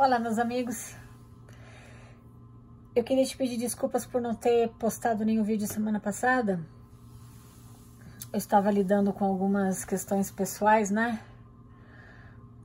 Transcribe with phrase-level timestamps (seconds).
[0.00, 0.94] Olá, meus amigos.
[2.94, 6.64] Eu queria te pedir desculpas por não ter postado nenhum vídeo semana passada.
[8.32, 11.20] Eu estava lidando com algumas questões pessoais, né?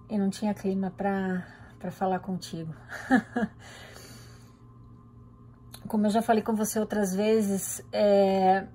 [0.08, 2.72] E não tinha clima para falar contigo.
[5.90, 8.68] Como eu já falei com você outras vezes, é,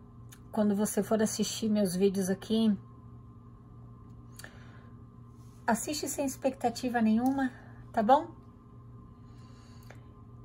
[0.51, 2.77] quando você for assistir meus vídeos aqui,
[5.65, 7.53] assiste sem expectativa nenhuma,
[7.93, 8.37] tá bom?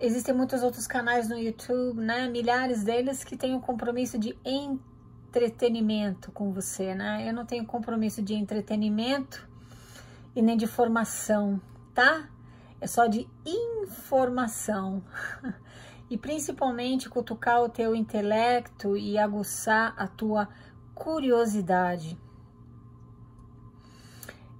[0.03, 2.27] Existem muitos outros canais no YouTube, né?
[2.27, 7.25] Milhares deles que têm o compromisso de entretenimento com você, né?
[7.25, 9.47] Eu não tenho compromisso de entretenimento
[10.35, 11.61] e nem de formação,
[11.93, 12.27] tá?
[12.81, 15.01] É só de informação.
[16.11, 20.49] e principalmente cutucar o teu intelecto e aguçar a tua
[20.93, 22.19] curiosidade.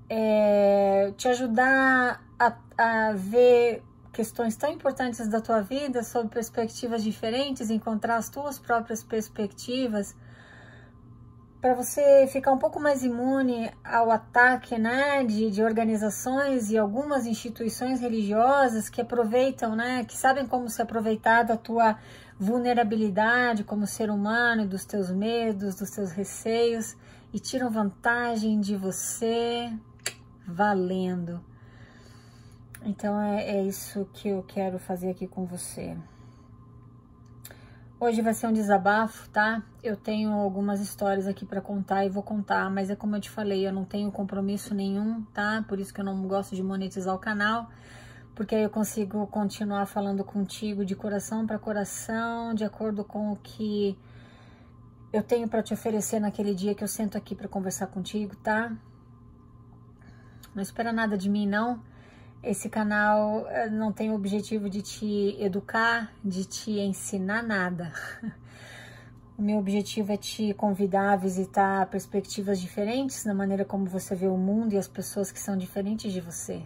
[0.09, 7.69] É, te ajudar a, a ver questões tão importantes da tua vida sob perspectivas diferentes,
[7.69, 10.15] encontrar as tuas próprias perspectivas,
[11.59, 17.25] para você ficar um pouco mais imune ao ataque né, de, de organizações e algumas
[17.25, 21.97] instituições religiosas que aproveitam, né, que sabem como se aproveitar da tua
[22.37, 26.97] vulnerabilidade como ser humano, dos teus medos, dos teus receios
[27.33, 29.71] e tiram vantagem de você
[30.45, 31.52] valendo.
[32.85, 35.97] Então é, é isso que eu quero fazer aqui com você.
[37.97, 39.63] Hoje vai ser um desabafo, tá?
[39.81, 43.29] Eu tenho algumas histórias aqui para contar e vou contar, mas é como eu te
[43.29, 45.63] falei, eu não tenho compromisso nenhum, tá?
[45.69, 47.69] Por isso que eu não gosto de monetizar o canal,
[48.35, 53.37] porque aí eu consigo continuar falando contigo de coração para coração, de acordo com o
[53.37, 53.97] que
[55.13, 58.75] eu tenho para te oferecer naquele dia que eu sento aqui para conversar contigo, tá?
[60.53, 61.79] Não espera nada de mim, não.
[62.43, 67.91] Esse canal eh, não tem o objetivo de te educar, de te ensinar nada.
[69.35, 74.27] O meu objetivo é te convidar a visitar perspectivas diferentes na maneira como você vê
[74.27, 76.61] o mundo e as pessoas que são diferentes de você.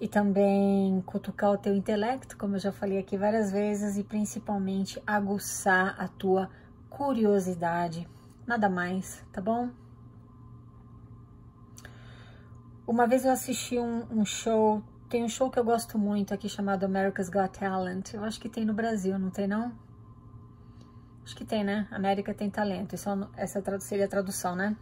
[0.00, 5.02] E também cutucar o teu intelecto, como eu já falei aqui várias vezes, e principalmente
[5.04, 6.48] aguçar a tua
[6.88, 8.08] curiosidade.
[8.46, 9.70] Nada mais, tá bom?
[12.86, 16.50] Uma vez eu assisti um, um, show, tem um show que eu gosto muito aqui
[16.50, 18.12] chamado America's Got Talent.
[18.12, 19.72] Eu acho que tem no Brasil, não tem não?
[21.24, 21.88] Acho que tem, né?
[21.90, 22.94] América tem talento.
[22.94, 24.76] Isso, é essa seria a tradução, né?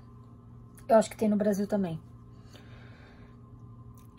[0.89, 2.01] Eu acho que tem no Brasil também.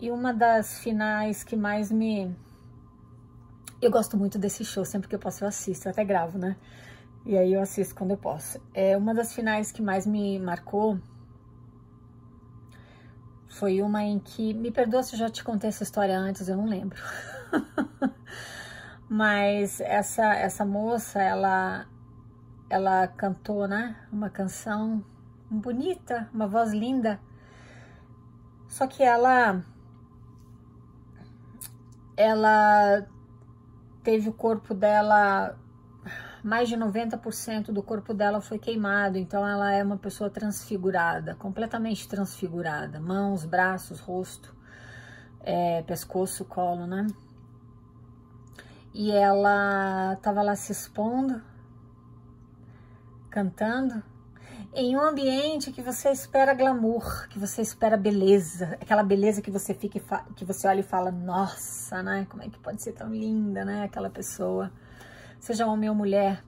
[0.00, 2.34] E uma das finais que mais me...
[3.82, 6.56] Eu gosto muito desse show, sempre que eu posso eu assisto, eu até gravo, né?
[7.26, 8.58] E aí eu assisto quando eu posso.
[8.72, 10.98] É uma das finais que mais me marcou
[13.54, 16.56] foi uma em que, me perdoa se eu já te contei essa história antes, eu
[16.56, 17.00] não lembro.
[19.08, 21.86] Mas essa essa moça, ela
[22.68, 25.04] ela cantou, né, uma canção
[25.48, 27.20] bonita, uma voz linda.
[28.66, 29.62] Só que ela
[32.16, 33.06] ela
[34.02, 35.56] teve o corpo dela
[36.44, 42.06] mais de 90% do corpo dela foi queimado, então ela é uma pessoa transfigurada, completamente
[42.06, 44.54] transfigurada, mãos, braços, rosto,
[45.40, 47.06] é, pescoço, colo, né?
[48.92, 51.40] E ela tava lá se expondo,
[53.30, 54.02] cantando,
[54.74, 59.72] em um ambiente que você espera glamour, que você espera beleza, aquela beleza que você
[59.72, 59.98] fica
[60.36, 62.26] que você olha e fala, nossa, né?
[62.28, 63.84] Como é que pode ser tão linda, né?
[63.84, 64.70] Aquela pessoa
[65.44, 66.42] seja homem ou mulher.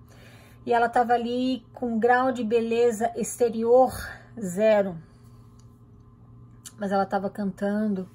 [0.64, 3.92] E ela estava ali com um grau de beleza exterior
[4.40, 4.96] zero.
[6.78, 8.08] Mas ela estava cantando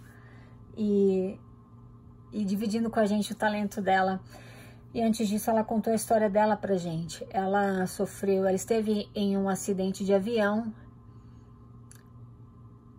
[0.75, 1.39] e,
[2.33, 4.19] e dividindo com a gente o talento dela.
[4.93, 7.25] E antes disso, ela contou a história dela pra gente.
[7.29, 10.73] Ela sofreu, ela esteve em um acidente de avião.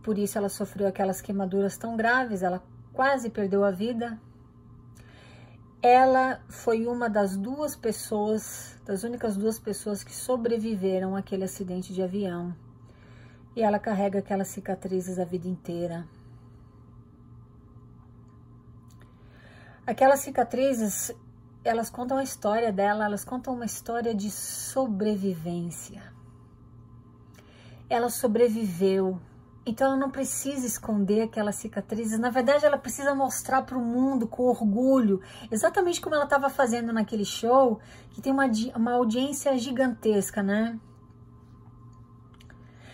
[0.04, 4.18] Por isso ela sofreu aquelas queimaduras tão graves, ela quase perdeu a vida.
[5.82, 12.00] Ela foi uma das duas pessoas, das únicas duas pessoas que sobreviveram àquele acidente de
[12.00, 12.54] avião.
[13.56, 16.06] E ela carrega aquelas cicatrizes a vida inteira.
[19.84, 21.12] Aquelas cicatrizes,
[21.64, 26.00] elas contam a história dela, elas contam uma história de sobrevivência.
[27.90, 29.20] Ela sobreviveu
[29.64, 34.26] então ela não precisa esconder aquelas cicatrizes, na verdade ela precisa mostrar para o mundo
[34.26, 35.20] com orgulho,
[35.50, 37.80] exatamente como ela estava fazendo naquele show,
[38.10, 40.78] que tem uma, uma audiência gigantesca, né?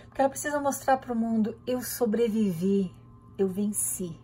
[0.08, 2.94] Porque ela precisa mostrar para o mundo, eu sobrevivi,
[3.38, 4.20] eu venci.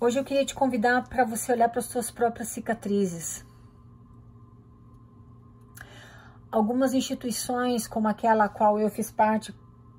[0.00, 3.44] Hoje eu queria te convidar para você olhar para as suas próprias cicatrizes.
[6.50, 9.52] Algumas instituições, como aquela a qual eu fiz parte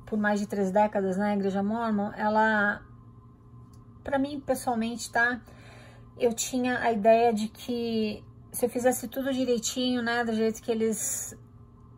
[0.05, 2.81] por mais de três décadas, né, Igreja Mormon, ela,
[4.03, 5.41] para mim pessoalmente, tá?
[6.17, 10.71] Eu tinha a ideia de que se eu fizesse tudo direitinho, né, do jeito que
[10.71, 11.37] eles,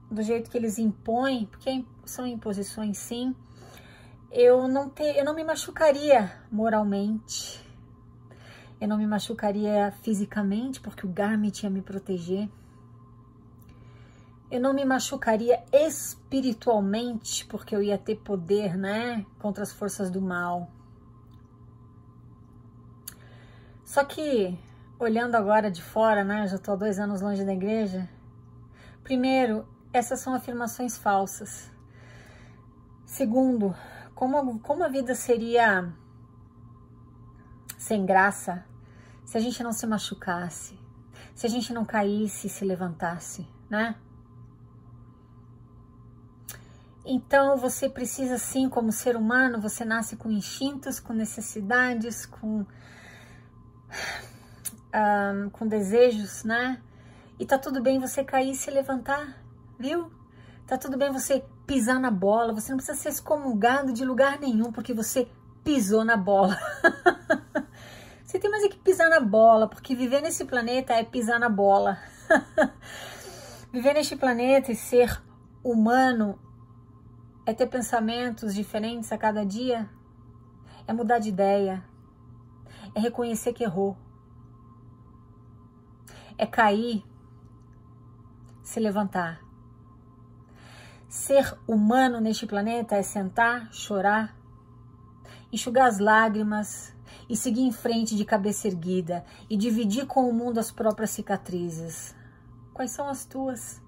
[0.10, 3.36] do jeito que eles impõem, porque são imposições, sim,
[4.32, 7.64] eu não ter, eu não me machucaria moralmente,
[8.80, 12.50] eu não me machucaria fisicamente, porque o Garmin ia me proteger
[14.50, 20.22] eu não me machucaria espiritualmente, porque eu ia ter poder, né, contra as forças do
[20.22, 20.70] mal.
[23.84, 24.58] Só que,
[24.98, 28.10] olhando agora de fora, né, já estou há dois anos longe da igreja,
[29.04, 31.70] primeiro, essas são afirmações falsas.
[33.06, 33.76] Segundo,
[34.16, 35.94] como, como a vida seria
[37.78, 38.66] sem graça
[39.26, 40.80] se a gente não se machucasse,
[41.36, 43.96] se a gente não caísse e se levantasse, né?
[47.10, 52.66] Então você precisa sim, como ser humano, você nasce com instintos, com necessidades, com,
[54.94, 56.82] um, com desejos, né?
[57.40, 59.42] E tá tudo bem você cair e se levantar,
[59.80, 60.12] viu?
[60.68, 64.70] Tá tudo bem você pisar na bola, você não precisa ser excomungado de lugar nenhum
[64.74, 65.30] porque você
[65.64, 66.60] pisou na bola.
[68.22, 71.48] você tem mais é que pisar na bola, porque viver nesse planeta é pisar na
[71.48, 71.98] bola.
[73.72, 75.22] viver neste planeta e ser
[75.64, 76.38] humano
[77.48, 79.90] é ter pensamentos diferentes a cada dia,
[80.86, 81.82] é mudar de ideia,
[82.94, 83.96] é reconhecer que errou,
[86.38, 87.06] é cair,
[88.62, 89.40] se levantar.
[91.08, 94.36] Ser humano neste planeta é sentar, chorar,
[95.50, 96.94] enxugar as lágrimas
[97.30, 102.14] e seguir em frente de cabeça erguida e dividir com o mundo as próprias cicatrizes.
[102.74, 103.87] Quais são as tuas?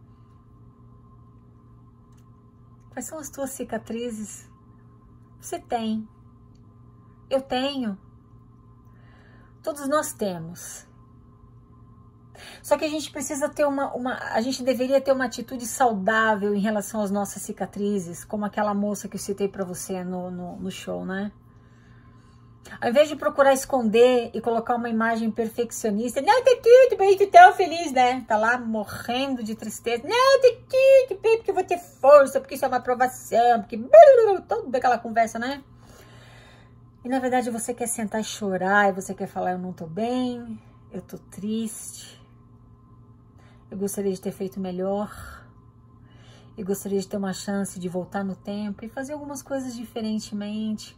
[3.00, 4.46] Quais são as tuas cicatrizes?
[5.40, 6.06] Você tem.
[7.30, 7.98] Eu tenho.
[9.64, 10.86] Todos nós temos.
[12.62, 14.16] Só que a gente precisa ter uma, uma.
[14.34, 19.08] A gente deveria ter uma atitude saudável em relação às nossas cicatrizes, como aquela moça
[19.08, 21.32] que eu citei para você no, no, no show, né?
[22.80, 27.28] Ao invés de procurar esconder e colocar uma imagem perfeccionista, não, tá tudo bem, tu
[27.28, 28.24] tão feliz, né?
[28.28, 30.04] Tá lá morrendo de tristeza.
[30.04, 33.78] Não, tá tudo bem, porque eu vou ter força, porque isso é uma aprovação, porque...
[34.48, 35.64] Toda aquela conversa, né?
[37.04, 39.88] E na verdade você quer sentar e chorar, e você quer falar, eu não tô
[39.88, 40.60] bem,
[40.92, 42.22] eu tô triste,
[43.72, 45.10] eu gostaria de ter feito melhor,
[46.58, 50.98] eu gostaria de ter uma chance de voltar no tempo e fazer algumas coisas diferentemente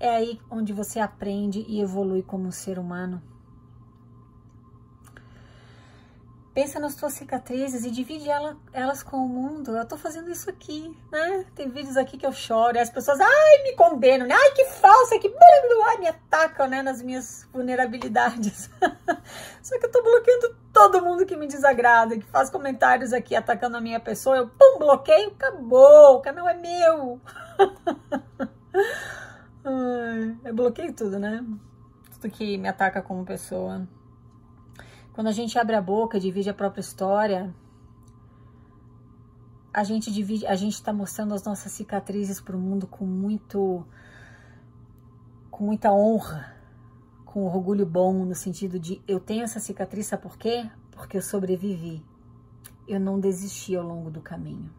[0.00, 3.22] é aí onde você aprende e evolui como um ser humano.
[6.52, 9.76] Pensa nas tuas cicatrizes e divide ela, elas com o mundo.
[9.76, 11.46] Eu tô fazendo isso aqui, né?
[11.54, 14.34] Tem vídeos aqui que eu choro e as pessoas, ai, me condenam, né?
[14.34, 15.32] Ai, que falsa, que
[15.86, 16.82] ai, me atacam, né?
[16.82, 18.68] Nas minhas vulnerabilidades.
[19.62, 23.76] Só que eu tô bloqueando todo mundo que me desagrada, que faz comentários aqui atacando
[23.76, 24.36] a minha pessoa.
[24.36, 27.20] Eu, pum, bloqueio, acabou, o canal é meu.
[29.62, 31.44] Eu bloqueio tudo, né?
[32.12, 33.86] Tudo que me ataca como pessoa.
[35.12, 37.54] Quando a gente abre a boca, divide a própria história,
[39.72, 43.86] a gente divide, a gente está mostrando as nossas cicatrizes para o mundo com muito,
[45.50, 46.54] com muita honra,
[47.24, 50.68] com orgulho bom no sentido de eu tenho essa cicatriz, sabe por quê?
[50.90, 52.04] Porque eu sobrevivi.
[52.88, 54.70] Eu não desisti ao longo do caminho.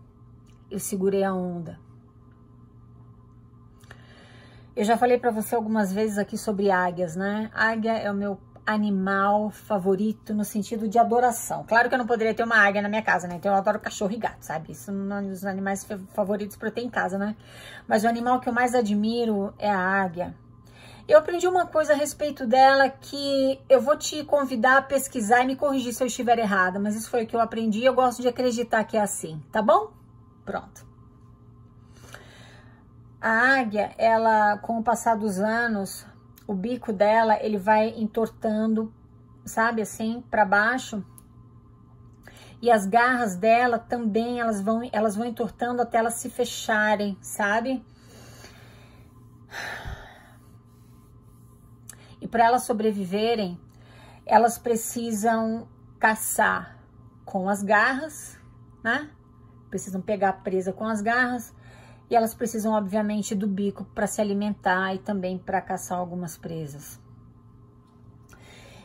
[0.70, 1.80] Eu segurei a onda.
[4.74, 7.52] Eu já falei para você algumas vezes aqui sobre águias, né?
[7.54, 11.66] Águia é o meu animal favorito no sentido de adoração.
[11.68, 13.36] Claro que eu não poderia ter uma águia na minha casa, né?
[13.36, 14.72] Então eu adoro cachorro e gato, sabe?
[14.72, 17.36] Isso é um dos animais favoritos para ter em casa, né?
[17.86, 20.34] Mas o animal que eu mais admiro é a águia.
[21.06, 25.48] Eu aprendi uma coisa a respeito dela que eu vou te convidar a pesquisar e
[25.48, 27.94] me corrigir se eu estiver errada, mas isso foi o que eu aprendi e eu
[27.94, 29.92] gosto de acreditar que é assim, tá bom?
[30.46, 30.91] Pronto.
[33.22, 36.08] A águia, ela, com o passar dos anos,
[36.48, 38.92] o bico dela, ele vai entortando,
[39.46, 41.06] sabe, assim, para baixo.
[42.60, 47.86] E as garras dela também, elas vão, elas vão entortando até elas se fecharem, sabe?
[52.20, 53.60] E para elas sobreviverem,
[54.26, 55.68] elas precisam
[56.00, 56.76] caçar
[57.24, 58.36] com as garras,
[58.84, 59.12] né?
[59.70, 61.54] Precisam pegar presa com as garras
[62.12, 67.00] e elas precisam, obviamente, do bico para se alimentar e também para caçar algumas presas.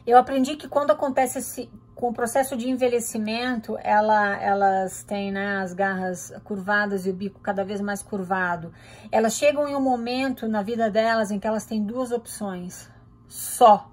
[0.07, 5.59] Eu aprendi que quando acontece esse, com o processo de envelhecimento, ela, elas têm né,
[5.59, 8.73] as garras curvadas e o bico cada vez mais curvado.
[9.11, 12.89] Elas chegam em um momento na vida delas em que elas têm duas opções
[13.27, 13.91] só.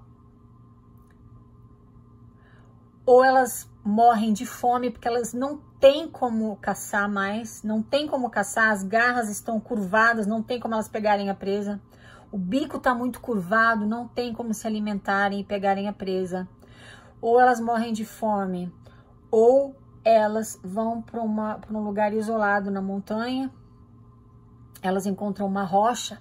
[3.04, 8.30] Ou elas morrem de fome porque elas não têm como caçar mais, não tem como
[8.30, 11.78] caçar, as garras estão curvadas, não tem como elas pegarem a presa.
[12.32, 16.48] O bico está muito curvado, não tem como se alimentarem e pegarem a presa.
[17.20, 18.72] Ou elas morrem de fome,
[19.30, 23.52] ou elas vão para um lugar isolado na montanha,
[24.80, 26.18] elas encontram uma rocha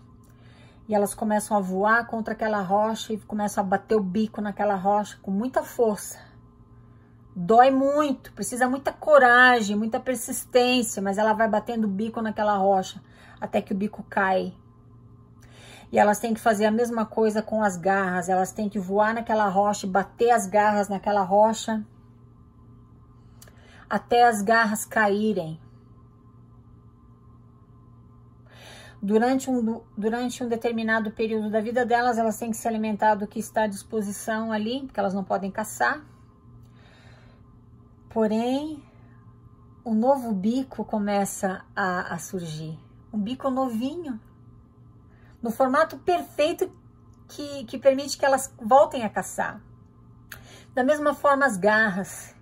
[0.89, 4.75] e elas começam a voar contra aquela rocha e começam a bater o bico naquela
[4.75, 6.32] rocha com muita força.
[7.35, 13.01] Dói muito, precisa muita coragem, muita persistência, mas ela vai batendo o bico naquela rocha
[13.41, 14.53] até que o bico cai
[15.93, 18.27] e elas têm que fazer a mesma coisa com as garras.
[18.27, 21.85] Elas têm que voar naquela rocha, bater as garras naquela rocha
[23.87, 25.61] até as garras caírem.
[28.99, 33.27] Durante um, durante um determinado período da vida delas, elas têm que se alimentar do
[33.27, 36.03] que está à disposição ali, porque elas não podem caçar.
[38.13, 38.81] Porém,
[39.83, 42.79] um novo bico começa a, a surgir.
[43.11, 44.21] Um bico novinho
[45.41, 46.71] no formato perfeito
[47.27, 49.59] que, que permite que elas voltem a caçar.
[50.75, 52.35] Da mesma forma, as garras.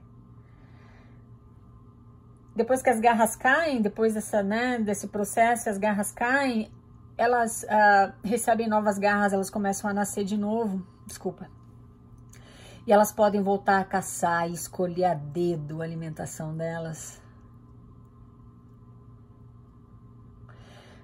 [2.53, 6.69] Depois que as garras caem, depois dessa, né, desse processo, as garras caem,
[7.17, 10.85] elas uh, recebem novas garras, elas começam a nascer de novo.
[11.07, 11.60] Desculpa.
[12.85, 17.21] E elas podem voltar a caçar e escolher a dedo a alimentação delas.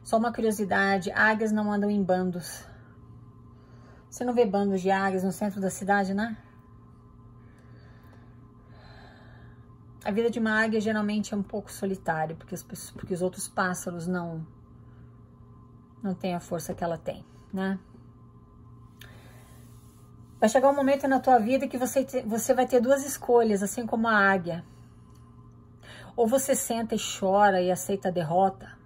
[0.03, 2.65] Só uma curiosidade, águias não andam em bandos.
[4.09, 6.37] Você não vê bandos de águias no centro da cidade, né?
[10.03, 12.55] A vida de uma águia geralmente é um pouco solitária, porque,
[12.93, 14.47] porque os outros pássaros não,
[16.01, 17.77] não têm a força que ela tem, né?
[20.39, 23.85] Vai chegar um momento na tua vida que você, você vai ter duas escolhas, assim
[23.85, 24.63] como a águia.
[26.15, 28.77] Ou você senta e chora e aceita a derrota,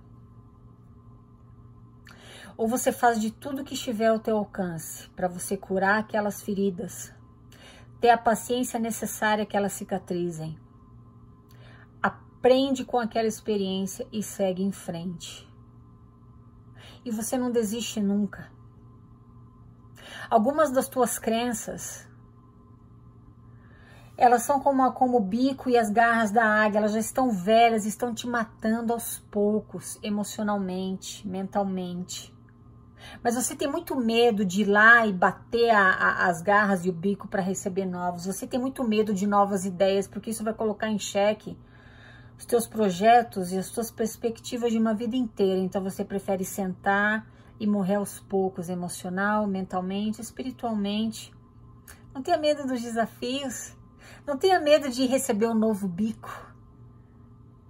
[2.62, 7.12] ou você faz de tudo que estiver ao teu alcance para você curar aquelas feridas,
[8.00, 10.60] ter a paciência necessária que elas cicatrizem.
[12.04, 15.50] Aprende com aquela experiência e segue em frente.
[17.04, 18.52] E você não desiste nunca.
[20.30, 22.08] Algumas das tuas crenças,
[24.18, 27.86] elas são como, como o bico e as garras da águia, elas já estão velhas,
[27.86, 32.32] estão te matando aos poucos, emocionalmente, mentalmente.
[33.24, 36.90] Mas você tem muito medo de ir lá e bater a, a, as garras e
[36.90, 38.26] o bico para receber novos.
[38.26, 41.58] Você tem muito medo de novas ideias, porque isso vai colocar em xeque
[42.38, 45.60] os teus projetos e as tuas perspectivas de uma vida inteira.
[45.60, 47.28] Então você prefere sentar
[47.62, 51.32] e morrer aos poucos, emocional, mentalmente, espiritualmente.
[52.12, 53.78] Não tenha medo dos desafios.
[54.26, 56.52] Não tenha medo de receber um novo bico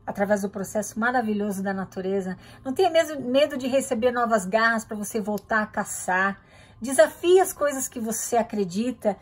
[0.07, 2.37] através do processo maravilhoso da natureza.
[2.63, 6.41] Não tenha medo de receber novas garras para você voltar a caçar.
[6.79, 9.17] Desafie as coisas que você acredita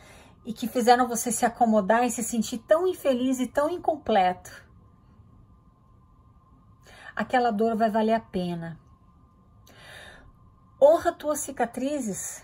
[0.46, 4.52] e que fizeram você se acomodar e se sentir tão infeliz e tão incompleto.
[7.16, 8.80] Aquela dor vai valer a pena.
[10.82, 12.44] Honra tuas cicatrizes.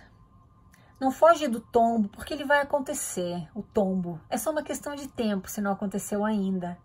[0.99, 4.19] Não foge do tombo, porque ele vai acontecer, o tombo.
[4.29, 6.77] É só uma questão de tempo, se não aconteceu ainda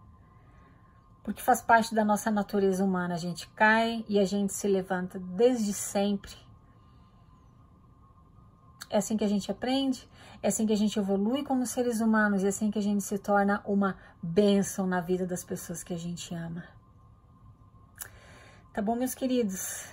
[1.22, 3.14] porque faz parte da nossa natureza humana.
[3.14, 6.32] A gente cai e a gente se levanta desde sempre.
[8.88, 10.08] É assim que a gente aprende,
[10.42, 13.16] é assim que a gente evolui como seres humanos, é assim que a gente se
[13.18, 16.64] torna uma bênção na vida das pessoas que a gente ama.
[18.72, 19.84] Tá bom, meus queridos?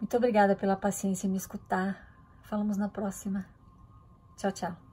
[0.00, 2.08] Muito obrigada pela paciência em me escutar.
[2.42, 3.46] Falamos na próxima.
[4.36, 4.89] Tchau, tchau.